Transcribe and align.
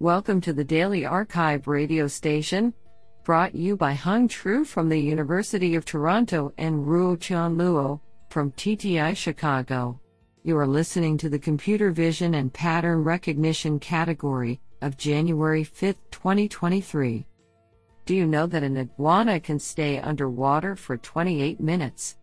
Welcome 0.00 0.40
to 0.42 0.52
the 0.52 0.62
Daily 0.62 1.02
arXiv 1.02 1.66
radio 1.66 2.06
station, 2.06 2.72
brought 3.24 3.56
you 3.56 3.76
by 3.76 3.94
Hung 3.94 4.28
Tru 4.28 4.64
from 4.64 4.88
the 4.88 5.00
University 5.00 5.74
of 5.74 5.84
Toronto 5.84 6.52
and 6.56 6.86
Ruo 6.86 7.18
Chan 7.18 7.56
Luo 7.56 7.98
from 8.30 8.52
TTI 8.52 9.16
Chicago. 9.16 9.98
You 10.44 10.56
are 10.56 10.68
listening 10.68 11.18
to 11.18 11.28
the 11.28 11.38
Computer 11.40 11.90
Vision 11.90 12.34
and 12.34 12.52
Pattern 12.52 13.02
Recognition 13.02 13.80
category 13.80 14.60
of 14.82 14.96
January 14.96 15.64
5, 15.64 15.96
2023. 16.12 17.26
Do 18.06 18.14
you 18.14 18.24
know 18.24 18.46
that 18.46 18.62
an 18.62 18.76
iguana 18.76 19.40
can 19.40 19.58
stay 19.58 19.98
underwater 19.98 20.76
for 20.76 20.96
28 20.96 21.58
minutes? 21.58 22.18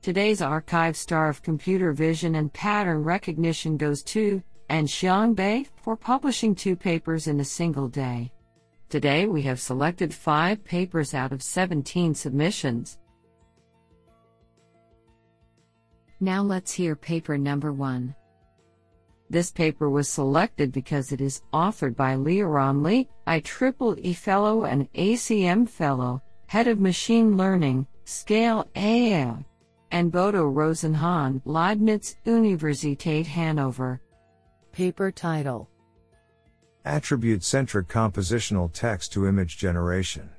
Today's 0.00 0.40
arXiv 0.40 0.96
star 0.96 1.28
of 1.28 1.42
computer 1.42 1.92
vision 1.92 2.36
and 2.36 2.50
pattern 2.54 3.04
recognition 3.04 3.76
goes 3.76 4.02
to 4.04 4.42
and 4.72 4.88
Xiang 4.88 5.66
for 5.82 5.98
publishing 5.98 6.54
two 6.54 6.74
papers 6.74 7.26
in 7.26 7.40
a 7.40 7.44
single 7.44 7.88
day. 7.88 8.32
Today 8.88 9.26
we 9.26 9.42
have 9.42 9.60
selected 9.60 10.14
five 10.14 10.64
papers 10.64 11.12
out 11.12 11.30
of 11.30 11.42
17 11.42 12.14
submissions. 12.14 12.98
Now 16.20 16.40
let's 16.40 16.72
hear 16.72 16.96
paper 16.96 17.36
number 17.36 17.70
one. 17.70 18.14
This 19.28 19.50
paper 19.50 19.90
was 19.90 20.08
selected 20.08 20.72
because 20.72 21.12
it 21.12 21.20
is 21.20 21.42
authored 21.52 21.94
by 21.94 22.14
Li 22.14 22.38
Erran 22.38 22.82
Li, 22.82 23.10
IEEE 23.26 24.16
Fellow 24.16 24.64
and 24.64 24.90
ACM 24.94 25.68
Fellow, 25.68 26.22
Head 26.46 26.66
of 26.66 26.80
Machine 26.80 27.36
Learning, 27.36 27.86
Scale 28.04 28.66
AI, 28.74 29.44
and 29.90 30.10
Bodo 30.10 30.50
Rosenhahn, 30.50 31.42
Leibniz 31.44 32.16
Universität 32.24 33.26
Hannover. 33.26 34.00
Paper 34.72 35.10
title 35.10 35.68
Attribute 36.86 37.44
Centric 37.44 37.88
Compositional 37.88 38.72
Text 38.72 39.12
to 39.12 39.26
Image 39.26 39.58
Generation. 39.58 40.30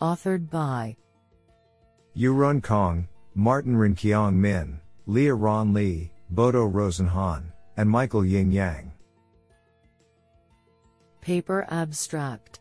Authored 0.00 0.48
by 0.48 0.96
Yuren 2.16 2.62
Cong, 2.62 3.08
Martin 3.34 3.74
Renqiang 3.74 4.34
Min, 4.34 4.80
Li 5.06 5.26
Erran 5.26 5.74
Li, 5.74 6.12
Bodo 6.30 6.68
Rosenhahn, 6.68 7.42
and 7.76 7.90
Michael 7.90 8.24
Ying 8.24 8.52
Yang. 8.52 8.92
Paper 11.20 11.66
Abstract 11.70 12.60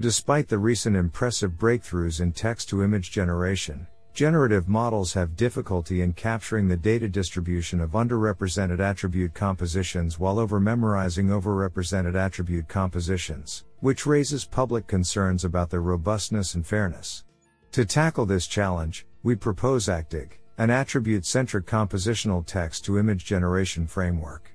Despite 0.00 0.46
the 0.46 0.58
recent 0.58 0.94
impressive 0.94 1.52
breakthroughs 1.58 2.20
in 2.20 2.30
text 2.30 2.68
to 2.68 2.84
image 2.84 3.10
generation, 3.10 3.88
Generative 4.12 4.68
models 4.68 5.12
have 5.14 5.36
difficulty 5.36 6.02
in 6.02 6.12
capturing 6.12 6.68
the 6.68 6.76
data 6.76 7.08
distribution 7.08 7.80
of 7.80 7.92
underrepresented 7.92 8.80
attribute 8.80 9.32
compositions 9.32 10.18
while 10.18 10.38
over-memorizing 10.38 11.28
overrepresented 11.28 12.16
attribute 12.16 12.68
compositions, 12.68 13.64
which 13.78 14.06
raises 14.06 14.44
public 14.44 14.86
concerns 14.86 15.44
about 15.44 15.70
their 15.70 15.80
robustness 15.80 16.54
and 16.54 16.66
fairness. 16.66 17.24
To 17.72 17.84
tackle 17.84 18.26
this 18.26 18.48
challenge, 18.48 19.06
we 19.22 19.36
propose 19.36 19.88
ACTIG, 19.88 20.40
an 20.58 20.70
attribute-centric 20.70 21.64
compositional 21.64 22.44
text-to-image 22.44 23.24
generation 23.24 23.86
framework. 23.86 24.52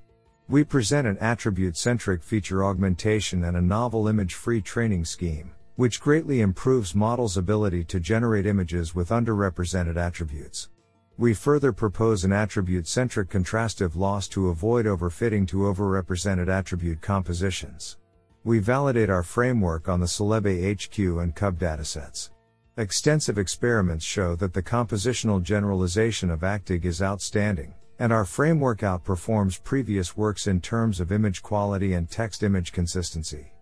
We 0.49 0.63
present 0.63 1.07
an 1.07 1.17
attribute-centric 1.19 2.21
feature 2.21 2.63
augmentation 2.63 3.45
and 3.45 3.57
a 3.57 3.61
novel 3.61 4.09
image-free 4.09 4.61
training 4.61 5.05
scheme 5.05 5.53
which 5.75 5.99
greatly 5.99 6.41
improves 6.41 6.95
models' 6.95 7.37
ability 7.37 7.83
to 7.83 7.99
generate 7.99 8.45
images 8.45 8.95
with 8.95 9.09
underrepresented 9.09 9.97
attributes. 9.97 10.69
We 11.17 11.33
further 11.33 11.71
propose 11.71 12.23
an 12.23 12.33
attribute 12.33 12.87
centric 12.87 13.29
contrastive 13.29 13.95
loss 13.95 14.27
to 14.29 14.49
avoid 14.49 14.85
overfitting 14.85 15.47
to 15.49 15.57
overrepresented 15.57 16.49
attribute 16.49 17.01
compositions. 17.01 17.97
We 18.43 18.59
validate 18.59 19.09
our 19.09 19.23
framework 19.23 19.89
on 19.89 19.99
the 19.99 20.05
CelebA-HQ 20.05 20.97
and 20.97 21.35
CUB 21.35 21.57
datasets. 21.57 22.29
Extensive 22.77 23.37
experiments 23.37 24.03
show 24.03 24.35
that 24.35 24.53
the 24.53 24.61
compositional 24.61 25.41
generalization 25.41 26.29
of 26.29 26.43
ACTIG 26.43 26.85
is 26.85 27.01
outstanding, 27.01 27.73
and 27.99 28.11
our 28.11 28.25
framework 28.25 28.79
outperforms 28.79 29.63
previous 29.63 30.17
works 30.17 30.47
in 30.47 30.59
terms 30.59 30.99
of 30.99 31.11
image 31.11 31.41
quality 31.41 31.93
and 31.93 32.09
text 32.09 32.43
image 32.43 32.73
consistency. 32.73 33.53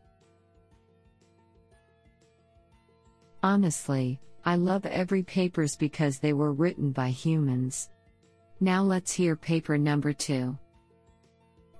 Honestly, 3.43 4.21
I 4.45 4.55
love 4.55 4.85
every 4.85 5.21
papers 5.21 5.75
because 5.75 6.17
they 6.17 6.31
were 6.31 6.53
written 6.53 6.91
by 6.91 7.09
humans. 7.09 7.89
Now 8.61 8.81
let's 8.81 9.11
hear 9.11 9.35
paper 9.35 9.77
number 9.77 10.13
2. 10.13 10.57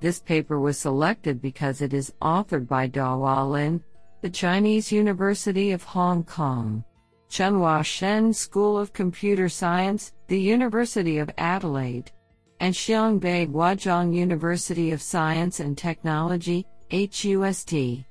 This 0.01 0.19
paper 0.19 0.59
was 0.59 0.77
selected 0.77 1.41
because 1.41 1.81
it 1.81 1.93
is 1.93 2.13
authored 2.21 2.67
by 2.67 2.89
Dahua 2.89 3.49
Lin, 3.49 3.81
the 4.19 4.29
Chinese 4.29 4.91
University 4.91 5.71
of 5.71 5.83
Hong 5.83 6.25
Kong, 6.25 6.83
Chunhua 7.29 7.85
Shen 7.85 8.33
School 8.33 8.77
of 8.77 8.91
Computer 8.91 9.47
Science, 9.47 10.11
the 10.27 10.39
University 10.39 11.19
of 11.19 11.31
Adelaide, 11.37 12.11
and 12.59 12.75
Xiang 12.75 13.21
Bai 13.21 13.45
Huazhong 13.45 14.13
University 14.13 14.91
of 14.91 15.01
Science 15.01 15.61
and 15.61 15.77
Technology, 15.77 16.65
HUST. 16.91 18.03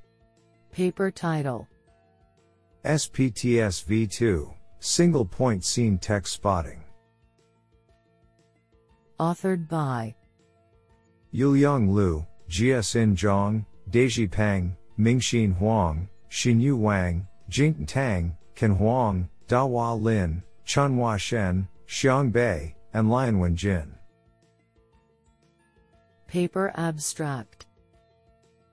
Paper 0.72 1.10
title 1.10 1.68
SPTS 2.84 3.84
v2, 3.84 4.52
Single 4.80 5.24
Point 5.24 5.64
Scene 5.64 5.98
Text 5.98 6.34
Spotting. 6.34 6.82
Authored 9.20 9.68
by 9.68 10.16
Yuliang 11.32 11.92
Liu, 11.92 12.26
Jiaxin 12.50 13.14
Zhang, 13.14 13.64
Dezhi 13.90 14.28
Peng, 14.28 14.76
Mingxin 14.98 15.54
Huang, 15.54 16.08
Xinyu 16.28 16.76
Wang, 16.76 17.26
Jing 17.48 17.86
Tang, 17.86 18.36
Can 18.56 18.72
Huang, 18.72 19.28
Dahua 19.46 20.00
Lin, 20.00 20.42
Chunhua 20.66 21.18
Shen, 21.18 21.68
Xiang 21.86 22.32
Bai, 22.32 22.74
and 22.94 23.08
Lianwen 23.08 23.54
Jin. 23.54 23.94
Paper 26.26 26.72
Abstract 26.76 27.66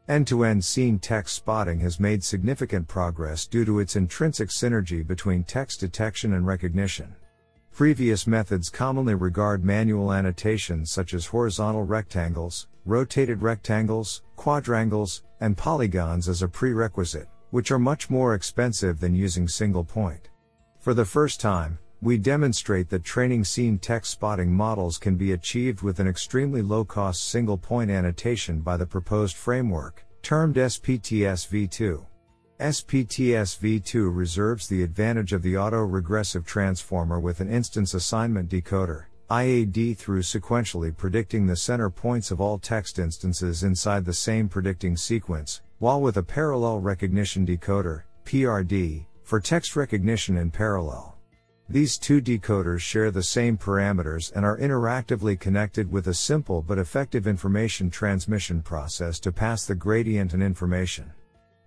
End-to-end 0.09 0.65
scene 0.65 0.97
text 0.97 1.35
spotting 1.35 1.79
has 1.81 1.99
made 1.99 2.23
significant 2.23 2.87
progress 2.87 3.45
due 3.45 3.63
to 3.63 3.77
its 3.77 3.95
intrinsic 3.95 4.49
synergy 4.49 5.05
between 5.05 5.43
text 5.43 5.81
detection 5.81 6.33
and 6.33 6.47
recognition. 6.47 7.15
Previous 7.71 8.25
methods 8.25 8.71
commonly 8.71 9.13
regard 9.13 9.63
manual 9.63 10.11
annotations 10.11 10.89
such 10.89 11.13
as 11.13 11.27
horizontal 11.27 11.83
rectangles, 11.83 12.67
rotated 12.85 13.43
rectangles, 13.43 14.23
quadrangles, 14.35 15.25
and 15.41 15.55
polygons 15.55 16.27
as 16.27 16.41
a 16.41 16.47
prerequisite, 16.47 17.27
which 17.51 17.69
are 17.69 17.77
much 17.77 18.09
more 18.09 18.33
expensive 18.33 18.99
than 18.99 19.13
using 19.13 19.47
single 19.47 19.83
point. 19.83 20.29
For 20.79 20.95
the 20.95 21.05
first 21.05 21.39
time, 21.39 21.77
we 22.01 22.17
demonstrate 22.17 22.87
that 22.89 23.03
training 23.03 23.43
scene 23.43 23.77
text 23.77 24.11
spotting 24.11 24.53
models 24.53 24.97
can 24.97 25.15
be 25.17 25.33
achieved 25.33 25.81
with 25.81 25.99
an 25.99 26.07
extremely 26.07 26.61
low 26.61 26.85
cost 26.85 27.29
single 27.29 27.57
point 27.57 27.91
annotation 27.91 28.61
by 28.61 28.77
the 28.77 28.85
proposed 28.85 29.35
framework, 29.35 30.05
termed 30.21 30.55
SPTS 30.55 31.47
v2. 31.49 32.05
SPTS 32.59 33.59
v2 33.59 34.15
reserves 34.15 34.67
the 34.67 34.81
advantage 34.81 35.33
of 35.33 35.41
the 35.41 35.57
auto 35.57 35.79
regressive 35.79 36.45
transformer 36.45 37.19
with 37.19 37.41
an 37.41 37.49
instance 37.49 37.93
assignment 37.93 38.49
decoder, 38.49 39.05
IAD 39.29 39.97
through 39.97 40.21
sequentially 40.21 40.95
predicting 40.95 41.47
the 41.47 41.55
center 41.55 41.89
points 41.89 42.31
of 42.31 42.39
all 42.39 42.57
text 42.57 42.97
instances 42.97 43.63
inside 43.63 44.05
the 44.05 44.13
same 44.13 44.47
predicting 44.47 44.95
sequence, 44.95 45.61
while 45.79 45.99
with 45.99 46.15
a 46.15 46.23
parallel 46.23 46.79
recognition 46.79 47.45
decoder, 47.45 48.03
PRD, 48.25 49.05
for 49.23 49.39
text 49.39 49.75
recognition 49.75 50.37
in 50.37 50.49
parallel. 50.49 51.18
These 51.71 51.99
two 51.99 52.19
decoders 52.19 52.79
share 52.79 53.11
the 53.11 53.21
same 53.21 53.55
parameters 53.55 54.31
and 54.33 54.43
are 54.43 54.57
interactively 54.57 55.39
connected 55.39 55.91
with 55.91 56.07
a 56.07 56.15
simple 56.15 56.63
but 56.63 56.79
effective 56.79 57.27
information 57.27 57.91
transmission 57.91 58.63
process 58.63 59.19
to 59.19 59.31
pass 59.31 59.67
the 59.67 59.75
gradient 59.75 60.33
and 60.33 60.41
information. 60.41 61.13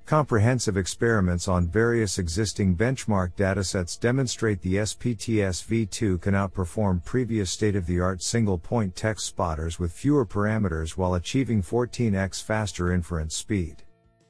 Comprehensive 0.05 0.77
experiments 0.77 1.47
on 1.47 1.69
various 1.69 2.19
existing 2.19 2.77
benchmark 2.77 3.37
datasets 3.37 3.99
demonstrate 3.99 4.61
the 4.61 4.75
SPTS 4.75 5.65
v2 5.65 6.21
can 6.21 6.35
outperform 6.35 7.05
previous 7.05 7.53
state 7.53 7.77
of 7.77 7.87
the 7.87 8.01
art 8.01 8.25
single 8.25 8.59
point 8.59 8.97
text 8.97 9.27
spotters 9.27 9.79
with 9.79 9.93
fewer 9.93 10.27
parameters 10.27 10.97
while 10.97 11.15
achieving 11.15 11.63
14x 11.63 12.43
faster 12.43 12.93
inference 12.93 13.37
speed. 13.37 13.85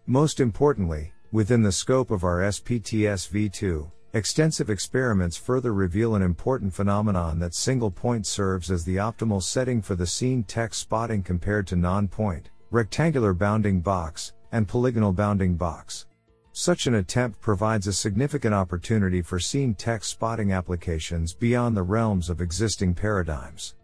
Most 0.06 0.38
importantly, 0.38 1.14
within 1.30 1.62
the 1.62 1.72
scope 1.72 2.10
of 2.10 2.24
our 2.24 2.40
SPTS 2.40 3.30
v2, 3.30 3.90
Extensive 4.14 4.68
experiments 4.68 5.38
further 5.38 5.72
reveal 5.72 6.14
an 6.14 6.20
important 6.20 6.74
phenomenon 6.74 7.38
that 7.38 7.54
single 7.54 7.90
point 7.90 8.26
serves 8.26 8.70
as 8.70 8.84
the 8.84 8.96
optimal 8.96 9.42
setting 9.42 9.80
for 9.80 9.94
the 9.94 10.06
scene 10.06 10.42
text 10.42 10.80
spotting 10.80 11.22
compared 11.22 11.66
to 11.66 11.76
non-point, 11.76 12.50
rectangular 12.70 13.32
bounding 13.32 13.80
box, 13.80 14.34
and 14.52 14.68
polygonal 14.68 15.14
bounding 15.14 15.54
box. 15.54 16.04
Such 16.52 16.86
an 16.86 16.96
attempt 16.96 17.40
provides 17.40 17.86
a 17.86 17.92
significant 17.94 18.52
opportunity 18.52 19.22
for 19.22 19.40
scene 19.40 19.72
text 19.72 20.10
spotting 20.10 20.52
applications 20.52 21.32
beyond 21.32 21.74
the 21.74 21.82
realms 21.82 22.28
of 22.28 22.42
existing 22.42 22.92
paradigms. 22.92 23.76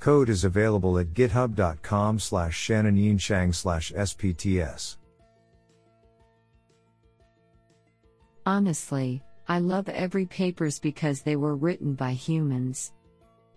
Code 0.00 0.30
is 0.30 0.44
available 0.44 0.98
at 0.98 1.08
github.com 1.08 2.18
slash 2.18 2.66
shannonyinshan 2.66 3.54
slash 3.54 3.92
spts. 3.92 4.96
Honestly, 8.46 9.22
I 9.46 9.58
love 9.58 9.88
every 9.88 10.24
papers 10.24 10.78
because 10.78 11.20
they 11.20 11.36
were 11.36 11.54
written 11.54 11.94
by 11.94 12.12
humans. 12.12 12.92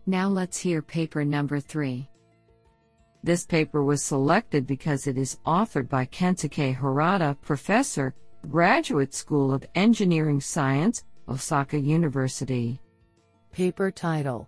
Now 0.05 0.27
let's 0.27 0.57
hear 0.57 0.81
paper 0.81 1.23
number 1.23 1.59
3. 1.59 2.09
This 3.23 3.45
paper 3.45 3.83
was 3.83 4.03
selected 4.03 4.67
because 4.67 5.07
it 5.07 5.17
is 5.17 5.39
authored 5.45 5.89
by 5.89 6.05
Kensuke 6.05 6.77
Harada, 6.77 7.39
professor, 7.41 8.13
Graduate 8.49 9.13
School 9.13 9.53
of 9.53 9.65
Engineering 9.75 10.39
Science, 10.39 11.03
Osaka 11.27 11.79
University. 11.79 12.79
Paper 13.51 13.89
title 13.91 14.47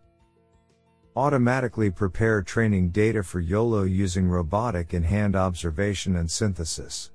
Automatically 1.15 1.89
prepare 1.89 2.41
training 2.41 2.89
data 2.91 3.24
for 3.24 3.39
YOLO 3.39 3.83
using 3.83 4.27
robotic 4.27 4.94
in 4.94 5.03
hand 5.03 5.36
observation 5.36 6.18
and 6.18 6.30
synthesis. 6.30 7.12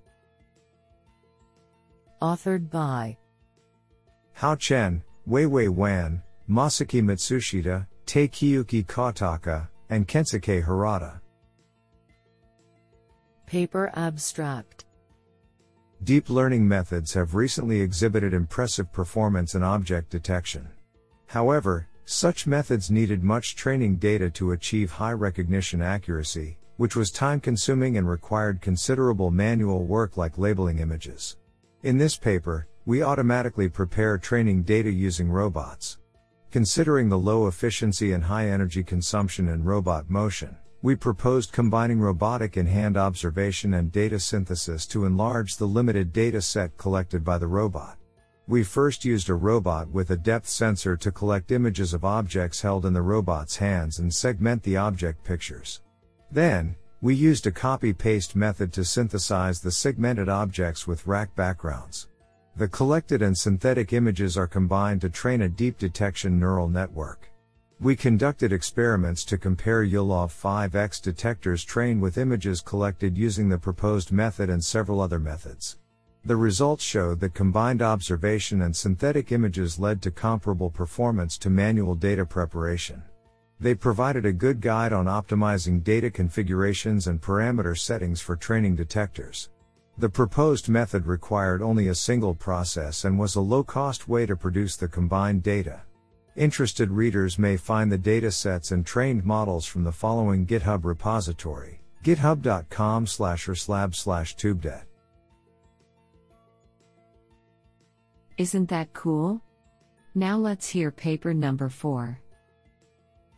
Authored 2.21 2.71
by 2.71 3.17
Hao 4.35 4.57
Chen, 4.57 5.03
Weiwei 5.29 5.69
Wan, 5.69 6.23
Masaki 6.51 7.01
Matsushita, 7.03 7.87
Takeyuki 8.05 8.85
Kotaka, 8.85 9.69
and 9.91 10.09
Kensuke 10.09 10.65
Harada. 10.65 11.21
Paper 13.47 13.93
Abstract 13.95 14.87
Deep 16.03 16.29
learning 16.29 16.67
methods 16.67 17.15
have 17.15 17.37
recently 17.37 17.81
exhibited 17.81 18.35
impressive 18.35 18.93
performance 18.93 19.55
in 19.55 19.63
object 19.63 20.11
detection. 20.11 20.69
However, 21.27 21.89
such 22.05 22.47
methods 22.47 22.91
needed 22.91 23.23
much 23.23 23.55
training 23.55 23.97
data 23.97 24.29
to 24.31 24.53
achieve 24.53 24.91
high 24.91 25.13
recognition 25.13 25.81
accuracy, 25.81 26.59
which 26.77 26.97
was 26.97 27.11
time 27.11 27.41
consuming 27.41 27.97
and 27.97 28.09
required 28.09 28.61
considerable 28.61 29.31
manual 29.31 29.85
work 29.85 30.17
like 30.17 30.37
labeling 30.37 30.81
images. 30.81 31.37
In 31.85 31.97
this 31.97 32.17
paper, 32.17 32.67
we 32.87 33.03
automatically 33.03 33.69
prepare 33.69 34.19
training 34.19 34.63
data 34.63 34.91
using 34.91 35.31
robots. 35.31 35.99
Considering 36.51 37.09
the 37.09 37.19
low 37.19 37.47
efficiency 37.47 38.13
and 38.13 38.23
high 38.23 38.49
energy 38.49 38.83
consumption 38.83 39.49
in 39.49 39.65
robot 39.65 40.11
motion, 40.11 40.55
we 40.83 40.95
proposed 40.95 41.51
combining 41.51 41.99
robotic 41.99 42.59
in 42.59 42.67
hand 42.67 42.99
observation 42.99 43.75
and 43.75 43.91
data 43.91 44.21
synthesis 44.21 44.87
to 44.87 45.07
enlarge 45.07 45.57
the 45.57 45.67
limited 45.67 46.13
data 46.13 46.43
set 46.43 46.77
collected 46.77 47.25
by 47.25 47.39
the 47.39 47.47
robot. 47.47 47.97
We 48.47 48.63
first 48.63 49.03
used 49.03 49.31
a 49.31 49.35
robot 49.35 49.89
with 49.89 50.11
a 50.11 50.17
depth 50.19 50.47
sensor 50.47 50.95
to 50.99 51.11
collect 51.11 51.53
images 51.53 51.95
of 51.95 52.05
objects 52.05 52.61
held 52.61 52.85
in 52.85 52.93
the 52.93 53.01
robot's 53.01 53.57
hands 53.57 53.99
and 53.99 54.15
segment 54.15 54.63
the 54.63 54.77
object 54.77 55.25
pictures. 55.25 55.81
Then, 56.31 56.77
we 57.01 57.15
used 57.15 57.47
a 57.47 57.51
copy 57.51 57.95
paste 57.95 58.37
method 58.37 58.71
to 58.75 58.85
synthesize 58.85 59.63
the 59.63 59.73
segmented 59.73 60.29
objects 60.29 60.87
with 60.87 61.07
rack 61.07 61.35
backgrounds. 61.35 62.09
The 62.57 62.69
collected 62.69 63.21
and 63.21 63.37
synthetic 63.37 63.93
images 63.93 64.37
are 64.37 64.47
combined 64.47 65.01
to 65.01 65.11
train 65.11 65.43
a 65.43 65.49
deep 65.49 65.77
detection 65.77 66.39
neural 66.39 66.69
network. 66.69 67.29
We 67.81 67.97
conducted 67.97 68.53
experiments 68.53 69.25
to 69.25 69.37
compare 69.37 69.85
YOLOV 69.85 70.31
5X 70.31 71.03
detectors 71.03 71.65
trained 71.65 72.01
with 72.01 72.17
images 72.17 72.61
collected 72.61 73.19
using 73.19 73.49
the 73.49 73.59
proposed 73.59 74.13
method 74.13 74.51
and 74.51 74.65
several 74.65 75.01
other 75.01 75.19
methods. 75.19 75.79
The 76.25 76.37
results 76.37 76.85
showed 76.85 77.19
that 77.21 77.35
combined 77.35 77.83
observation 77.83 78.63
and 78.63 78.75
synthetic 78.75 79.33
images 79.33 79.81
led 79.81 80.01
to 80.03 80.13
comparable 80.13 80.71
performance 80.71 81.37
to 81.39 81.51
manual 81.51 81.97
data 81.97 82.25
preparation. 82.25 83.03
They 83.59 83.75
provided 83.75 84.27
a 84.27 84.33
good 84.33 84.61
guide 84.61 84.93
on 84.93 85.07
optimizing 85.07 85.83
data 85.83 86.09
configurations 86.09 87.09
and 87.09 87.21
parameter 87.21 87.77
settings 87.77 88.21
for 88.21 88.37
training 88.37 88.77
detectors. 88.77 89.51
The 89.97 90.09
proposed 90.09 90.69
method 90.69 91.07
required 91.07 91.63
only 91.63 91.89
a 91.89 91.95
single 91.95 92.35
process 92.35 93.05
and 93.05 93.19
was 93.19 93.37
a 93.37 93.41
low 93.41 93.63
cost 93.63 94.09
way 94.09 94.27
to 94.27 94.37
produce 94.37 94.77
the 94.77 94.89
combined 94.89 95.43
data. 95.43 95.83
Interested 96.37 96.91
readers 96.91 97.39
may 97.39 97.57
find 97.57 97.93
the 97.93 97.99
data 97.99 98.33
sets 98.33 98.73
and 98.73 98.85
trained 98.85 99.25
models 99.25 99.67
from 99.67 99.85
the 99.85 99.93
following 99.93 100.47
GitHub 100.47 100.85
repository 100.85 101.81
github.com 102.05 103.07
slash 103.07 103.47
slab 103.47 103.95
slash 103.95 104.37
tubedet. 104.37 104.85
Isn't 108.37 108.69
that 108.69 108.93
cool? 108.93 109.41
Now 110.15 110.37
let's 110.37 110.69
hear 110.69 110.91
paper 110.91 111.33
number 111.33 111.69
4. 111.69 112.21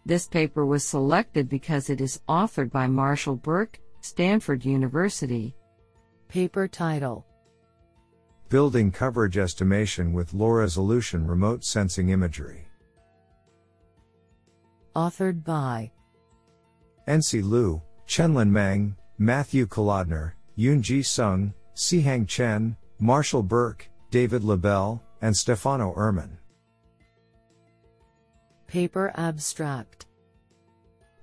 This 0.04 0.26
paper 0.26 0.66
was 0.66 0.84
selected 0.84 1.48
because 1.48 1.90
it 1.90 2.00
is 2.00 2.20
authored 2.28 2.70
by 2.70 2.86
Marshall 2.86 3.36
Burke, 3.36 3.78
Stanford 4.00 4.64
University. 4.64 5.54
Paper 6.36 6.68
title 6.68 7.24
Building 8.50 8.92
coverage 8.92 9.38
estimation 9.38 10.12
with 10.12 10.34
low 10.34 10.48
resolution 10.48 11.26
remote 11.26 11.64
sensing 11.64 12.10
imagery. 12.10 12.68
Authored 14.94 15.42
by 15.44 15.90
Enci 17.08 17.42
Liu, 17.42 17.80
Chenlin 18.06 18.50
Meng, 18.50 18.94
Matthew 19.16 19.66
Kolodner, 19.66 20.32
Yoonji 20.58 21.02
Sung, 21.06 21.54
Sihang 21.74 22.28
Chen, 22.28 22.76
Marshall 22.98 23.42
Burke, 23.42 23.88
David 24.10 24.44
Lobell, 24.44 25.00
and 25.22 25.34
Stefano 25.34 25.94
Ermon. 25.96 26.36
Paper 28.66 29.10
Abstract 29.16 30.04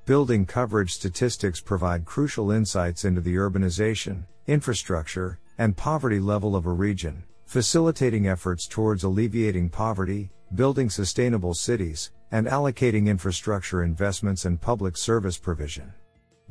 Building 0.06 0.46
coverage 0.46 0.94
statistics 0.94 1.62
provide 1.62 2.04
crucial 2.04 2.52
insights 2.52 3.06
into 3.06 3.22
the 3.22 3.36
urbanization, 3.36 4.26
infrastructure, 4.48 5.40
and 5.58 5.78
poverty 5.78 6.20
level 6.20 6.58
of 6.58 6.66
a 6.66 6.72
region, 6.74 7.24
facilitating 7.46 8.28
efforts 8.28 8.68
towards 8.68 9.06
alleviating 9.06 9.70
poverty, 9.70 10.30
building 10.56 10.90
sustainable 10.90 11.54
cities, 11.54 12.12
and 12.32 12.48
allocating 12.48 13.08
infrastructure 13.08 13.82
investments 13.82 14.44
and 14.44 14.60
public 14.60 14.98
service 14.98 15.38
provision. 15.38 15.94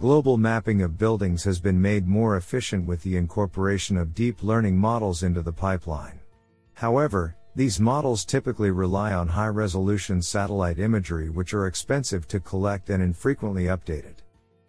Global 0.00 0.38
mapping 0.38 0.80
of 0.80 0.96
buildings 0.96 1.44
has 1.44 1.60
been 1.60 1.78
made 1.78 2.08
more 2.08 2.38
efficient 2.38 2.86
with 2.86 3.02
the 3.02 3.18
incorporation 3.18 3.98
of 3.98 4.14
deep 4.14 4.42
learning 4.42 4.78
models 4.78 5.22
into 5.22 5.42
the 5.42 5.52
pipeline. 5.52 6.18
However, 6.72 7.36
these 7.54 7.78
models 7.78 8.24
typically 8.24 8.70
rely 8.70 9.12
on 9.12 9.28
high 9.28 9.48
resolution 9.48 10.22
satellite 10.22 10.78
imagery 10.78 11.28
which 11.28 11.52
are 11.52 11.66
expensive 11.66 12.26
to 12.28 12.40
collect 12.40 12.88
and 12.88 13.02
infrequently 13.02 13.64
updated. 13.64 14.16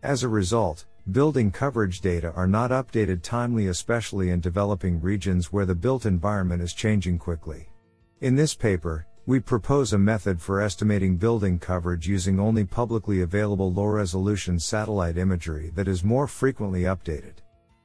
As 0.01 0.23
a 0.23 0.27
result, 0.27 0.85
building 1.11 1.49
coverage 1.49 2.01
data 2.01 2.33
are 2.35 2.47
not 2.47 2.71
updated 2.71 3.21
timely, 3.21 3.67
especially 3.67 4.31
in 4.31 4.41
developing 4.41 4.99
regions 4.99 5.53
where 5.53 5.65
the 5.65 5.75
built 5.75 6.05
environment 6.05 6.61
is 6.61 6.73
changing 6.73 7.19
quickly. 7.19 7.69
In 8.19 8.35
this 8.35 8.53
paper, 8.53 9.07
we 9.25 9.39
propose 9.39 9.93
a 9.93 9.97
method 9.97 10.41
for 10.41 10.59
estimating 10.59 11.15
building 11.15 11.59
coverage 11.59 12.05
using 12.05 12.37
only 12.37 12.65
publicly 12.65 13.21
available 13.21 13.71
low 13.71 13.85
resolution 13.85 14.59
satellite 14.59 15.17
imagery 15.17 15.71
that 15.75 15.87
is 15.87 16.03
more 16.03 16.27
frequently 16.27 16.81
updated. 16.81 17.35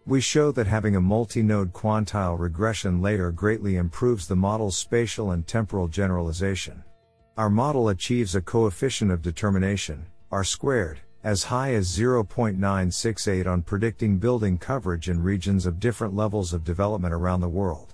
We 0.08 0.22
show 0.22 0.52
that 0.52 0.66
having 0.66 0.96
a 0.96 1.02
multi-node 1.02 1.74
quantile 1.74 2.38
regression 2.38 3.02
layer 3.02 3.30
greatly 3.30 3.76
improves 3.76 4.26
the 4.26 4.36
model's 4.36 4.74
spatial 4.74 5.32
and 5.32 5.46
temporal 5.46 5.86
generalization. 5.86 6.82
Our 7.36 7.50
model 7.50 7.90
achieves 7.90 8.34
a 8.34 8.40
coefficient 8.40 9.10
of 9.10 9.20
determination, 9.20 10.06
R 10.32 10.44
squared, 10.44 11.00
as 11.24 11.42
high 11.44 11.74
as 11.74 11.94
0.968 11.94 13.46
on 13.46 13.60
predicting 13.60 14.16
building 14.16 14.56
coverage 14.56 15.10
in 15.10 15.22
regions 15.22 15.66
of 15.66 15.78
different 15.78 16.16
levels 16.16 16.54
of 16.54 16.64
development 16.64 17.12
around 17.12 17.42
the 17.42 17.48
world. 17.50 17.92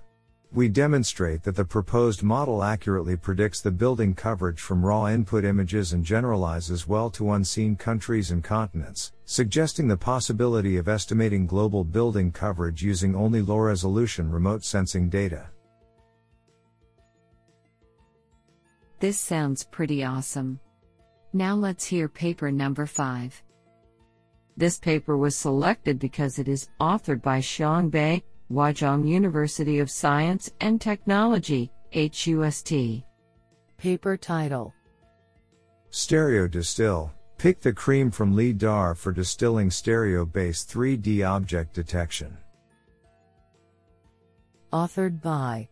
We 0.55 0.69
demonstrate 0.69 1.43
that 1.43 1.57
the 1.57 1.65
proposed 1.65 2.23
model 2.23 2.63
accurately 2.63 3.17
predicts 3.17 3.61
the 3.61 3.73
building 3.73 4.15
coverage 4.15 4.61
from 4.61 4.87
raw 4.87 5.09
input 5.09 5.45
images 5.45 5.93
and 5.93 6.05
generalizes 6.05 6.87
well 6.87 7.11
to 7.11 7.33
unseen 7.33 7.75
countries 7.75 8.31
and 8.31 8.43
continents, 8.43 9.11
suggesting 9.25 9.89
the 9.89 9.97
possibility 9.97 10.77
of 10.77 10.87
estimating 10.87 11.49
global 11.49 11.83
building 11.83 12.31
coverage 12.31 12.85
using 12.85 13.17
only 13.17 13.43
low 13.43 13.59
resolution 13.59 14.31
remote 14.31 14.63
sensing 14.65 15.09
data. 15.09 15.49
This 19.01 19.19
sounds 19.19 19.65
pretty 19.65 20.05
awesome. 20.05 20.61
Now 21.33 21.57
let's 21.57 21.85
hear 21.85 22.09
paper 22.09 22.53
number 22.53 22.87
5. 22.87 23.43
This 24.57 24.79
paper 24.79 25.17
was 25.17 25.35
selected 25.35 25.99
because 25.99 26.39
it 26.39 26.47
is 26.47 26.69
authored 26.81 27.23
by 27.23 27.43
Bai, 27.89 28.23
Huazhong 28.55 29.05
University 29.05 29.81
of 29.81 29.91
Science 29.91 30.49
and 30.61 30.81
Technology, 30.81 31.73
HUST. 31.93 33.03
Paper 33.79 34.17
title 34.17 34.73
Stereo 35.91 36.47
Distill 36.47 37.13
Pick 37.37 37.61
the 37.61 37.73
cream 37.73 38.13
from 38.13 38.37
Lee 38.37 38.53
LIDAR 38.53 38.95
for 38.95 39.11
distilling 39.11 39.73
stereo 39.73 40.25
based 40.25 40.71
3D 40.71 41.29
object 41.29 41.75
detection. 41.75 42.37
Authored 44.73 45.21
by 45.21 45.69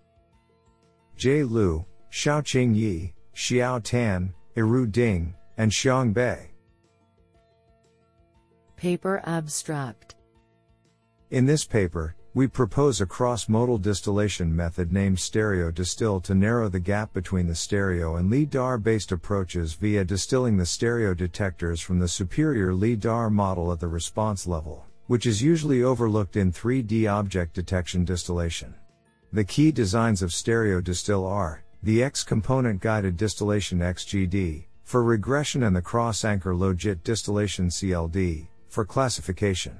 Jie 1.16 1.44
Liu, 1.44 1.86
Xiaoqing 2.10 2.74
Ye, 2.74 3.14
Xiao 3.32 3.80
Tan, 3.80 4.34
Errui 4.56 4.90
Ding, 4.90 5.34
and 5.56 5.70
Xiang 5.70 6.12
Bai. 6.12 6.50
Paper 8.74 9.22
Abstract 9.24 10.16
In 11.30 11.46
this 11.46 11.64
paper, 11.64 12.16
we 12.34 12.46
propose 12.46 12.98
a 12.98 13.06
cross-modal 13.06 13.76
distillation 13.76 14.56
method 14.56 14.90
named 14.90 15.20
stereo 15.20 15.70
distill 15.70 16.18
to 16.18 16.34
narrow 16.34 16.66
the 16.66 16.80
gap 16.80 17.12
between 17.12 17.46
the 17.46 17.54
stereo 17.54 18.16
and 18.16 18.30
LIDAR 18.30 18.78
based 18.78 19.12
approaches 19.12 19.74
via 19.74 20.02
distilling 20.02 20.56
the 20.56 20.64
stereo 20.64 21.12
detectors 21.12 21.82
from 21.82 21.98
the 21.98 22.08
superior 22.08 22.72
LIDAR 22.72 23.28
model 23.28 23.70
at 23.70 23.80
the 23.80 23.88
response 23.88 24.46
level, 24.46 24.86
which 25.08 25.26
is 25.26 25.42
usually 25.42 25.82
overlooked 25.82 26.36
in 26.36 26.50
3D 26.50 27.06
object 27.06 27.52
detection 27.52 28.02
distillation. 28.02 28.74
The 29.30 29.44
key 29.44 29.70
designs 29.70 30.22
of 30.22 30.32
stereo 30.32 30.80
distill 30.80 31.26
are 31.26 31.62
the 31.82 32.02
X 32.02 32.24
component 32.24 32.80
guided 32.80 33.18
distillation 33.18 33.80
XGD 33.80 34.64
for 34.84 35.02
regression 35.02 35.64
and 35.64 35.76
the 35.76 35.82
cross 35.82 36.24
anchor 36.24 36.54
logit 36.54 37.02
distillation 37.04 37.68
CLD 37.68 38.46
for 38.68 38.86
classification. 38.86 39.78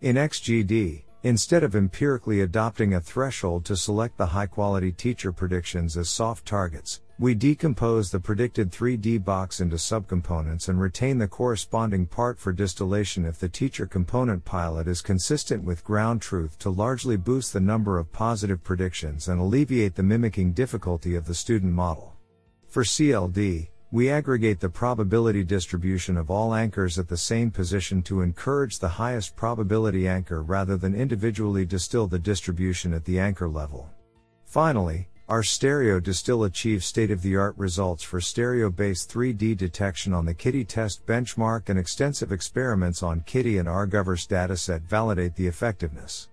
In 0.00 0.14
XGD, 0.14 1.02
instead 1.22 1.64
of 1.64 1.74
empirically 1.74 2.40
adopting 2.40 2.94
a 2.94 3.00
threshold 3.00 3.64
to 3.64 3.76
select 3.76 4.16
the 4.16 4.26
high 4.26 4.46
quality 4.46 4.92
teacher 4.92 5.32
predictions 5.32 5.96
as 5.96 6.08
soft 6.08 6.46
targets, 6.46 7.00
we 7.20 7.34
decompose 7.34 8.12
the 8.12 8.20
predicted 8.20 8.70
3D 8.70 9.24
box 9.24 9.60
into 9.60 9.74
subcomponents 9.74 10.68
and 10.68 10.80
retain 10.80 11.18
the 11.18 11.26
corresponding 11.26 12.06
part 12.06 12.38
for 12.38 12.52
distillation 12.52 13.24
if 13.24 13.40
the 13.40 13.48
teacher 13.48 13.86
component 13.86 14.44
pilot 14.44 14.86
is 14.86 15.02
consistent 15.02 15.64
with 15.64 15.82
ground 15.82 16.22
truth 16.22 16.56
to 16.60 16.70
largely 16.70 17.16
boost 17.16 17.52
the 17.52 17.60
number 17.60 17.98
of 17.98 18.12
positive 18.12 18.62
predictions 18.62 19.26
and 19.26 19.40
alleviate 19.40 19.96
the 19.96 20.02
mimicking 20.02 20.52
difficulty 20.52 21.16
of 21.16 21.26
the 21.26 21.34
student 21.34 21.72
model. 21.72 22.14
For 22.68 22.84
CLD, 22.84 23.70
we 23.90 24.10
aggregate 24.10 24.60
the 24.60 24.68
probability 24.68 25.42
distribution 25.42 26.18
of 26.18 26.30
all 26.30 26.54
anchors 26.54 26.98
at 26.98 27.08
the 27.08 27.16
same 27.16 27.50
position 27.50 28.02
to 28.02 28.20
encourage 28.20 28.78
the 28.78 28.88
highest 28.88 29.34
probability 29.34 30.06
anchor 30.06 30.42
rather 30.42 30.76
than 30.76 30.94
individually 30.94 31.64
distill 31.64 32.06
the 32.06 32.18
distribution 32.18 32.92
at 32.92 33.04
the 33.06 33.18
anchor 33.18 33.48
level. 33.48 33.88
Finally, 34.44 35.08
our 35.28 35.42
stereo 35.42 36.00
distill 36.00 36.44
achieves 36.44 36.84
state 36.84 37.10
of 37.10 37.22
the 37.22 37.36
art 37.36 37.54
results 37.56 38.02
for 38.02 38.20
stereo 38.20 38.70
based 38.70 39.10
3D 39.10 39.56
detection 39.56 40.12
on 40.12 40.26
the 40.26 40.34
KITTI 40.34 40.66
test 40.66 41.06
benchmark 41.06 41.68
and 41.68 41.78
extensive 41.78 42.30
experiments 42.30 43.02
on 43.02 43.22
KITTI 43.22 43.58
and 43.58 43.68
Argoverse 43.68 44.26
dataset 44.26 44.82
validate 44.82 45.34
the 45.34 45.46
effectiveness. 45.46 46.28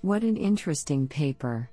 What 0.00 0.22
an 0.22 0.36
interesting 0.36 1.08
paper. 1.08 1.70